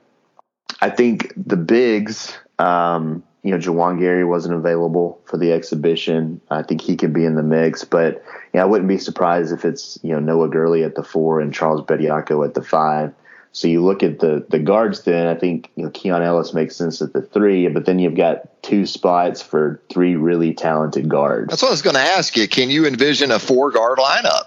[0.81, 6.41] I think the bigs, um, you know, Juwan Gary wasn't available for the exhibition.
[6.51, 8.23] I think he could be in the mix, but
[8.55, 11.53] yeah, I wouldn't be surprised if it's you know Noah Gurley at the four and
[11.53, 13.13] Charles Bediako at the five.
[13.51, 15.03] So you look at the the guards.
[15.03, 18.17] Then I think you know Keon Ellis makes sense at the three, but then you've
[18.17, 21.51] got two spots for three really talented guards.
[21.51, 22.47] That's what I was going to ask you.
[22.47, 24.45] Can you envision a four guard lineup?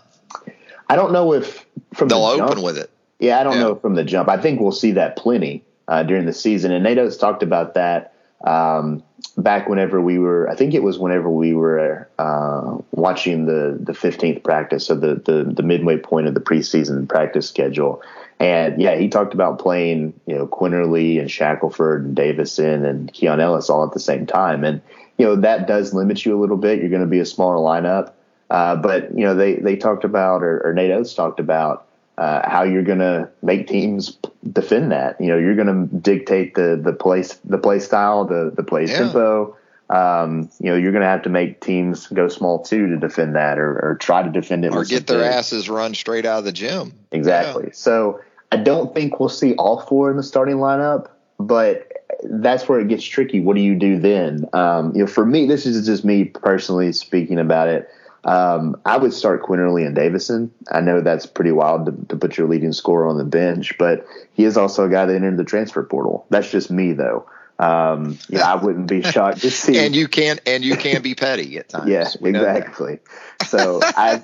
[0.87, 2.89] I don't know if from they'll the open with it.
[3.19, 3.63] Yeah, I don't yeah.
[3.63, 4.29] know from the jump.
[4.29, 8.14] I think we'll see that plenty uh, during the season, and Nate's talked about that
[8.43, 9.03] um,
[9.37, 13.93] back whenever we were, I think it was whenever we were uh, watching the the
[13.93, 18.01] 15th practice, so the, the the midway point of the preseason practice schedule.
[18.39, 23.39] And yeah, he talked about playing, you know, Quinerly and Shackelford and Davison and Keon
[23.39, 24.63] Ellis all at the same time.
[24.63, 24.81] And,
[25.17, 26.79] you know, that does limit you a little bit.
[26.79, 28.11] You're going to be a smaller lineup.
[28.49, 32.47] Uh, but, you know, they, they talked about, or, or Nate Oats talked about, uh,
[32.49, 34.17] how you're going to make teams
[34.51, 35.19] defend that.
[35.19, 38.85] You know, you're going to dictate the the place the play style, the the play
[38.85, 38.97] yeah.
[38.97, 39.57] tempo.
[39.87, 43.35] Um, you know, you're going to have to make teams go small too to defend
[43.35, 46.45] that, or, or try to defend it, or get their asses run straight out of
[46.45, 46.93] the gym.
[47.11, 47.65] Exactly.
[47.65, 47.73] Yeah.
[47.73, 48.19] So
[48.51, 51.91] I don't think we'll see all four in the starting lineup, but
[52.23, 53.39] that's where it gets tricky.
[53.39, 54.45] What do you do then?
[54.53, 57.89] Um, you know, for me, this is just me personally speaking about it.
[58.25, 60.51] Um, I would start Quinerly and Davison.
[60.71, 64.07] I know that's pretty wild to, to, put your leading scorer on the bench, but
[64.33, 66.25] he is also a guy that entered the transfer portal.
[66.31, 67.27] That's just me, though.
[67.59, 69.77] Um, yeah, I wouldn't be shocked to see.
[69.77, 71.87] and you can and you can be petty at times.
[71.87, 72.99] Yeah, we exactly.
[73.47, 74.21] so I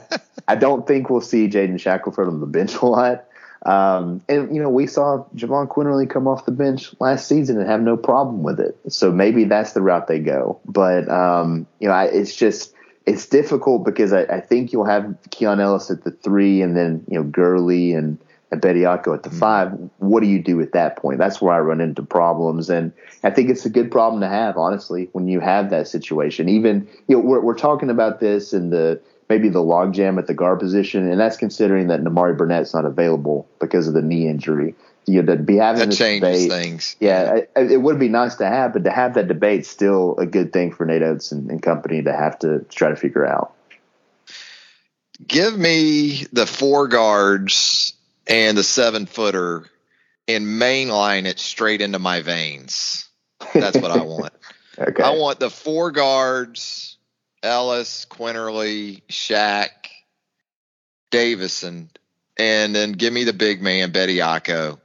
[0.47, 3.25] I don't think we'll see Jaden Shackelford on the bench a lot.
[3.63, 7.69] Um, and you know, we saw Jahvon Quinerly come off the bench last season and
[7.69, 8.77] have no problem with it.
[8.89, 10.59] So maybe that's the route they go.
[10.65, 12.73] But um, you know, I, it's just
[13.05, 17.03] it's difficult because I, I, think you'll have Keon Ellis at the three, and then
[17.07, 18.19] you know Gurley and,
[18.51, 19.39] and Bediako at the mm-hmm.
[19.39, 19.71] five.
[19.97, 21.17] What do you do at that point?
[21.17, 22.91] That's where I run into problems, and
[23.23, 26.49] I think it's a good problem to have, honestly, when you have that situation.
[26.49, 30.33] Even you know we're we're talking about this in the maybe the logjam at the
[30.33, 34.75] guard position, and that's considering that Nimari Burnett's not available because of the knee injury.
[35.07, 36.95] You know, to be having that this changes debate, things.
[36.99, 40.25] yeah, I- it would be nice to have, but to have that debate still a
[40.25, 43.53] good thing for Nate Oats and, and company to have to try to figure out.
[45.27, 47.93] Give me the four guards
[48.27, 49.65] and the seven footer
[50.27, 53.07] and mainline it straight into my veins.
[53.53, 54.33] That's what I want.
[54.79, 55.03] Okay.
[55.03, 56.97] I want the four guards,
[57.43, 59.69] Ellis, Quinerly, Shaq,
[61.11, 61.89] Davison,
[62.37, 64.79] and then give me the big man, Betty Bediako,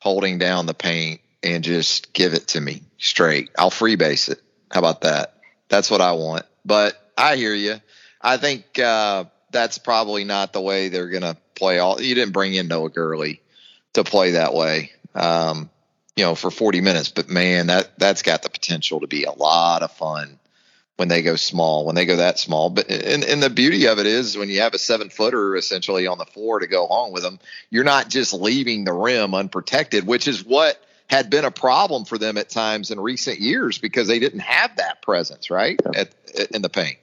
[0.00, 3.50] holding down the paint and just give it to me straight.
[3.58, 4.40] I'll freebase it.
[4.70, 5.34] How about that?
[5.68, 6.44] That's what I want.
[6.64, 7.76] But I hear you.
[8.20, 12.00] I think uh, that's probably not the way they're going to play all.
[12.00, 13.40] You didn't bring in Noah Gurley
[13.94, 14.90] to play that way.
[15.14, 15.70] Um,
[16.16, 17.08] you know, for 40 minutes.
[17.08, 20.38] But man, that that's got the potential to be a lot of fun
[21.00, 22.68] when they go small, when they go that small.
[22.68, 26.06] But and, and the beauty of it is when you have a seven footer essentially
[26.06, 27.38] on the floor to go along with them,
[27.70, 32.18] you're not just leaving the rim unprotected, which is what had been a problem for
[32.18, 35.80] them at times in recent years because they didn't have that presence, right?
[35.86, 36.98] At, at in the paint.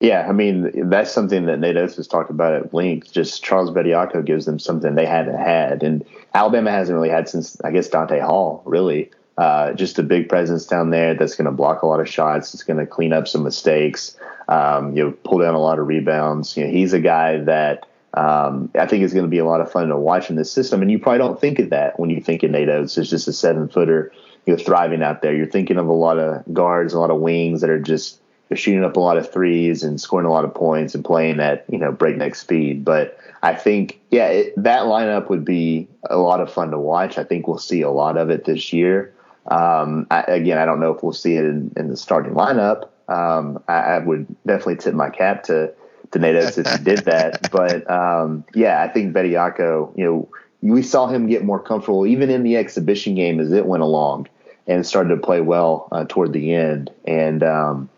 [0.00, 3.12] Yeah, I mean that's something that Nate Oats has talked about at length.
[3.12, 7.60] Just Charles Bediako gives them something they hadn't had, and Alabama hasn't really had since
[7.60, 8.62] I guess Donta Hall.
[8.64, 12.08] Really, uh, just a big presence down there that's going to block a lot of
[12.08, 12.54] shots.
[12.54, 14.16] It's going to clean up some mistakes.
[14.48, 16.56] Um, you know, pull down a lot of rebounds.
[16.56, 19.60] You know, he's a guy that um, I think is going to be a lot
[19.60, 20.80] of fun to watch in this system.
[20.82, 23.28] And you probably don't think of that when you think of Nate Oats as just
[23.28, 24.12] a seven footer,
[24.46, 25.34] you know, thriving out there.
[25.34, 28.20] You're thinking of a lot of guards, a lot of wings that are just
[28.54, 31.64] shooting up a lot of threes and scoring a lot of points and playing at
[31.68, 32.84] you know breakneck speed.
[32.84, 37.18] But I think yeah, it, that lineup would be a lot of fun to watch.
[37.18, 39.12] I think we'll see a lot of it this year.
[39.48, 42.88] Um, I, again, I don't know if we'll see it in, in the starting lineup.
[43.08, 45.72] Um, I, I, would definitely tip my cap to
[46.10, 47.48] to Nate Oats if he did that.
[47.52, 50.28] But um, yeah, I think Bediako, you know,
[50.60, 54.28] we saw him get more comfortable even in the exhibition game as it went along
[54.66, 56.90] and started to play well uh, toward the end.
[57.06, 57.88] And um,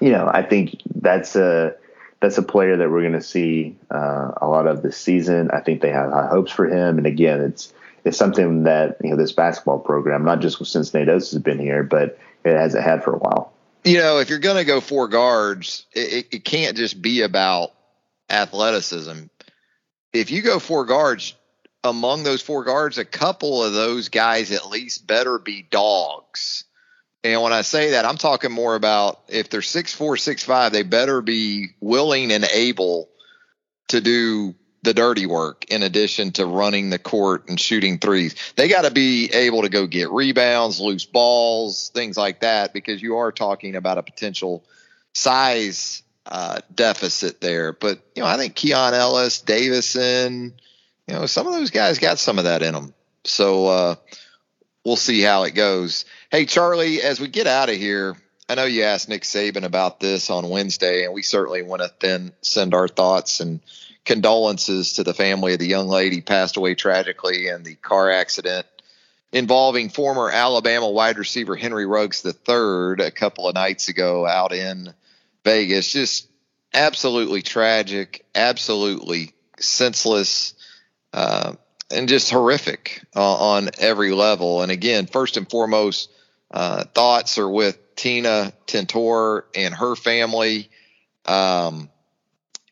[0.00, 1.76] you know, I think that's a
[2.20, 5.50] that's a player that we're going to see uh, a lot of this season.
[5.52, 7.72] I think they have high hopes for him, and again, it's
[8.04, 11.82] it's something that you know this basketball program, not just since Oats has been here,
[11.82, 13.52] but it hasn't had for a while.
[13.84, 17.72] You know, if you're going to go four guards, it, it can't just be about
[18.30, 19.24] athleticism.
[20.12, 21.34] If you go four guards,
[21.82, 26.64] among those four guards, a couple of those guys at least better be dogs.
[27.22, 30.72] And when I say that, I'm talking more about if they're six four, six five,
[30.72, 33.08] they better be willing and able
[33.88, 38.34] to do the dirty work in addition to running the court and shooting threes.
[38.54, 43.02] They got to be able to go get rebounds, loose balls, things like that, because
[43.02, 44.62] you are talking about a potential
[45.14, 47.72] size uh, deficit there.
[47.72, 50.54] But you know, I think Keon Ellis, Davison,
[51.08, 52.94] you know, some of those guys got some of that in them.
[53.24, 53.94] So uh,
[54.84, 56.04] we'll see how it goes.
[56.30, 58.16] Hey, Charlie, as we get out of here,
[58.48, 61.90] I know you asked Nick Saban about this on Wednesday, and we certainly want to
[62.00, 63.60] then send our thoughts and
[64.04, 68.66] condolences to the family of the young lady passed away tragically in the car accident
[69.32, 74.94] involving former Alabama wide receiver Henry Ruggs III a couple of nights ago out in
[75.44, 75.92] Vegas.
[75.92, 76.28] Just
[76.72, 80.54] absolutely tragic, absolutely senseless.
[81.12, 81.54] Uh,
[81.90, 84.62] and just horrific uh, on every level.
[84.62, 86.10] And again, first and foremost,
[86.50, 90.70] uh, thoughts are with Tina Tintor and her family.
[91.26, 91.90] Um,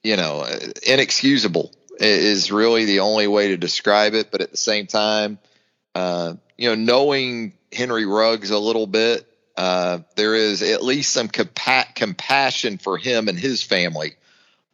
[0.03, 0.47] you know,
[0.87, 4.31] inexcusable is really the only way to describe it.
[4.31, 5.39] But at the same time,
[5.95, 9.27] uh, you know, knowing Henry Ruggs a little bit,
[9.57, 14.15] uh, there is at least some compa- compassion for him and his family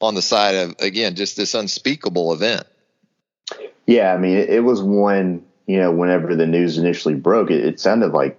[0.00, 2.66] on the side of, again, just this unspeakable event.
[3.86, 7.80] Yeah, I mean, it, was one, you know, whenever the news initially broke, it, it
[7.80, 8.38] sounded like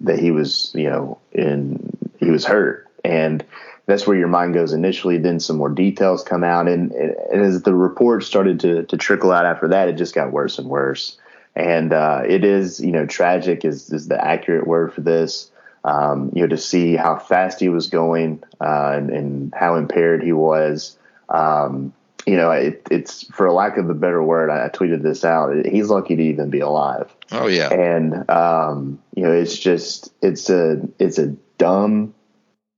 [0.00, 2.88] that he was, you know, in, he was hurt.
[3.04, 3.44] And,
[3.86, 5.18] that's where your mind goes initially.
[5.18, 9.32] Then some more details come out, and, and as the report started to to trickle
[9.32, 11.18] out after that, it just got worse and worse.
[11.56, 15.50] And uh, it is, you know, tragic is is the accurate word for this.
[15.84, 20.22] Um, you know, to see how fast he was going uh, and, and, how impaired
[20.22, 20.96] he was.
[21.28, 21.92] Um,
[22.26, 25.66] you know, it, it's for lack of a better word, I, I, tweeted this out.
[25.66, 27.14] He's lucky to even be alive.
[27.32, 27.68] Oh yeah.
[27.68, 32.14] And um, you know, it's just it's a it's a dumb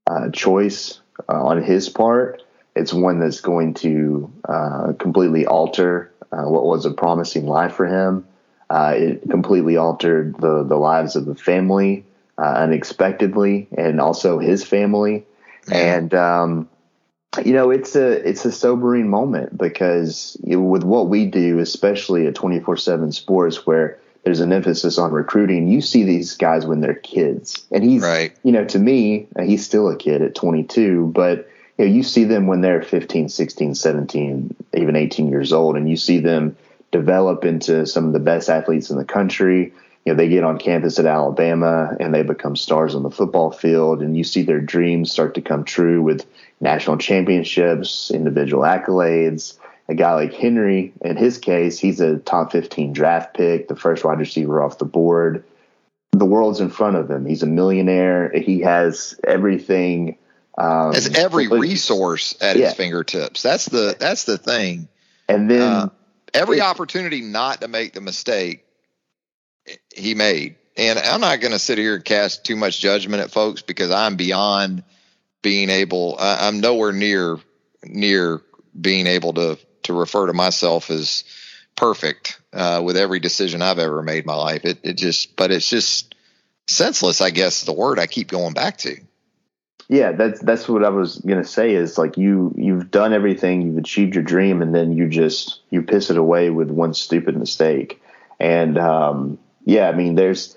[0.07, 2.43] uh, choice uh, on his part.
[2.75, 7.87] It's one that's going to uh, completely alter uh, what was a promising life for
[7.87, 8.27] him.
[8.69, 12.05] Uh, it completely altered the, the lives of the family
[12.39, 15.25] uh, unexpectedly and also his family.
[15.73, 16.69] And, um,
[17.45, 22.35] You know, it's a it's a sobering moment because with what we do, especially at
[22.35, 25.69] twenty four seven Sports, where there's an emphasis on recruiting.
[25.69, 28.37] You see these guys when they're kids, and he's right.
[28.43, 31.49] You know, to me, uh, he's still a kid at 22, but
[31.79, 35.89] you know, you see them when they're 15, 16, 17, even 18 years old, and
[35.89, 36.57] you see them
[36.91, 39.73] develop into some of the best athletes in the country.
[40.05, 43.53] You know, they get on campus at Alabama and they become stars on the football
[43.53, 46.27] field, and you see their dreams start to come true with
[46.61, 49.57] national championships, individual accolades
[49.89, 54.05] a guy like Henry, in his case, he's a top 15 draft pick, the first
[54.05, 55.45] wide receiver off the board.
[56.13, 57.27] The world's in front of him.
[57.27, 58.33] He's a millionaire.
[58.35, 60.17] He has everything.
[60.59, 62.67] Um, has every resource at yeah.
[62.67, 63.43] his fingertips.
[63.43, 64.89] That's the that's the thing.
[65.29, 65.89] And then uh,
[66.33, 68.65] every it, opportunity not to make the mistake
[69.95, 70.57] he made.
[70.77, 73.91] And I'm not going to sit here and cast too much judgment at folks because
[73.91, 74.85] I'm beyond
[75.43, 76.17] being able.
[76.19, 77.39] I, I'm nowhere near
[77.85, 78.43] near
[78.79, 81.25] being able to to refer to myself as
[81.77, 84.65] perfect uh, with every decision I've ever made in my life.
[84.65, 86.15] It, it just, but it's just
[86.67, 87.21] senseless.
[87.21, 88.97] I guess the word I keep going back to.
[89.89, 91.75] Yeah, that's that's what I was gonna say.
[91.75, 95.83] Is like you you've done everything, you've achieved your dream, and then you just you
[95.83, 98.03] piss it away with one stupid mistake.
[98.41, 100.57] And um, yeah, I mean, there's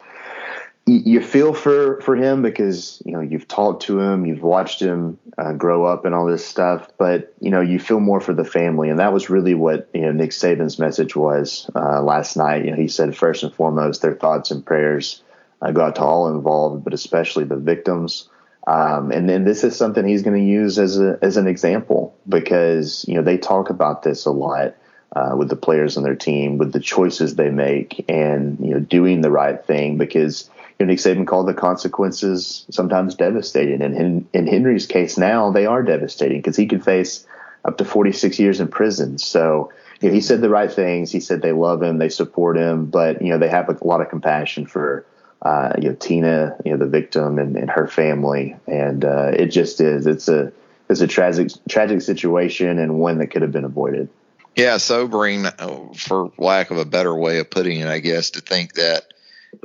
[0.98, 5.20] you feel for for him because you know you've talked to him, you've watched him
[5.38, 8.44] uh, grow up and all this stuff, but you know you feel more for the
[8.44, 12.66] family, and that was really what you know Nick Saban's message was uh, last night.
[12.66, 15.22] You know, he said first and foremost, their thoughts and prayers
[15.62, 18.30] uh, go out to all involved, but especially the victims.
[18.68, 22.16] Um, and then this is something he's going to use as a as an example
[22.28, 24.76] because you know they talk about this a lot.
[25.12, 28.80] Uh, with the players on their team, with the choices they make, and you know
[28.80, 30.48] doing the right thing because
[30.80, 33.82] you know, Nick Saban called the consequences sometimes devastating.
[33.82, 37.28] And in, in Henry's case now, they are devastating because he could face
[37.66, 39.18] up to 46 years in prison.
[39.18, 41.12] So, you know, he said the right things.
[41.12, 44.00] He said they love him, they support him, but, you know, they have a lot
[44.00, 45.06] of compassion for,
[45.42, 48.56] uh, you know, Tina, you know, the victim and, and her family.
[48.66, 50.54] And uh, it just is, it's a,
[50.90, 54.08] it's a tragic, tragic situation and one that could have been avoided.
[54.56, 58.42] Yeah, sobering, uh, for lack of a better way of putting it, I guess, to
[58.42, 59.14] think that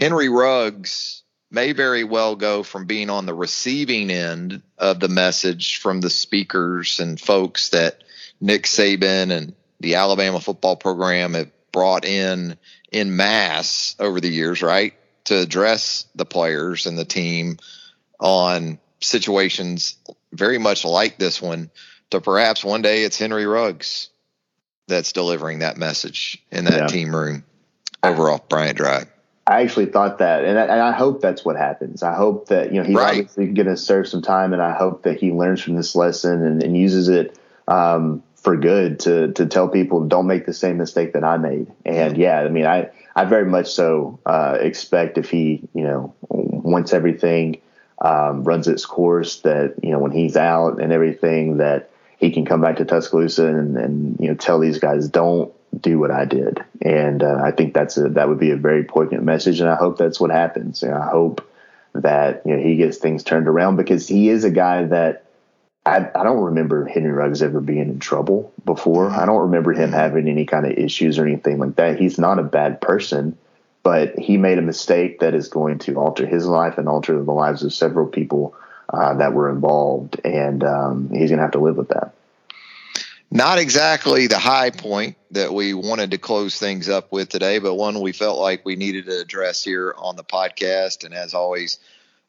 [0.01, 5.79] Henry Ruggs may very well go from being on the receiving end of the message
[5.79, 8.03] from the speakers and folks that
[8.41, 12.57] Nick Saban and the Alabama football program have brought in
[12.91, 14.95] in mass over the years, right?
[15.25, 17.59] To address the players and the team
[18.21, 19.97] on situations
[20.33, 21.71] very much like this one,
[22.11, 24.11] to perhaps one day it's Henry Ruggs
[24.89, 26.87] that's delivering that message in that yeah.
[26.87, 27.45] team room
[28.03, 29.09] over off Bryant Drive.
[29.47, 32.03] I actually thought that, and I, and I, hope that's what happens.
[32.03, 33.19] I hope that you know he's right.
[33.19, 36.43] obviously going to serve some time, and I hope that he learns from this lesson
[36.43, 37.39] and, and uses it
[37.69, 41.71] um, for good to to tell people don't make the same mistake that I made.
[41.85, 46.15] And yeah, I mean, I I very much so uh, expect if he you know
[46.31, 47.61] once everything
[48.01, 52.47] um, runs its course that you know when he's out and everything that he can
[52.47, 56.25] come back to Tuscaloosa and, and you know tell these guys don't do what I
[56.25, 56.65] did.
[56.83, 59.77] And uh, I think that's a, that would be a very poignant message, and I
[59.77, 60.83] hope that's what happens.
[60.83, 61.49] And I hope
[61.95, 65.25] that you know he gets things turned around because he is a guy that
[65.87, 69.11] I, I don't remember Henry Ruggs ever being in trouble before.
[69.11, 71.99] I don't remember him having any kind of issues or anything like that.
[71.99, 73.37] He's not a bad person,
[73.83, 77.33] but he made a mistake that is going to alter his life and alter the
[77.33, 78.55] lives of several people
[78.93, 82.14] uh, that were involved, and um, he's going to have to live with that.
[83.35, 87.75] Not exactly the high point that we wanted to close things up with today, but
[87.75, 91.05] one we felt like we needed to address here on the podcast.
[91.05, 91.81] And as always,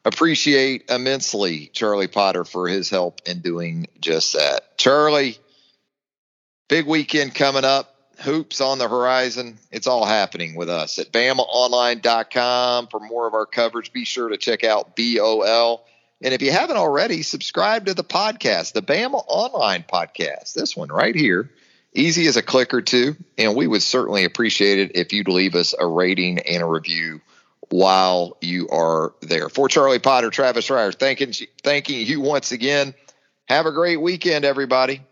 [0.04, 4.76] appreciate immensely Charlie Potter for his help in doing just that.
[4.78, 5.38] Charlie,
[6.68, 7.94] big weekend coming up.
[8.22, 9.58] Hoops on the horizon.
[9.70, 12.88] It's all happening with us at BamaOnline.com.
[12.88, 15.84] For more of our coverage, be sure to check out BOL
[16.22, 20.88] and if you haven't already, subscribe to the podcast, the Bama Online Podcast, this one
[20.88, 21.50] right here.
[21.94, 23.16] Easy as a click or two.
[23.38, 27.20] And we would certainly appreciate it if you'd leave us a rating and a review
[27.68, 29.48] while you are there.
[29.48, 32.94] For Charlie Potter, Travis Reier, thanking, thanking you once again.
[33.48, 35.02] Have a great weekend, everybody.